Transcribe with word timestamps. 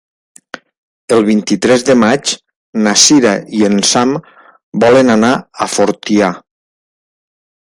El 1.17 1.19
vint-i-tres 1.27 1.83
de 1.89 1.95
maig 2.03 2.31
na 2.87 2.93
Cira 3.03 3.33
i 3.59 3.61
en 3.69 3.77
Sam 3.91 4.17
volen 4.85 5.17
anar 5.19 5.31
a 5.39 5.69
Fortià. 5.75 6.33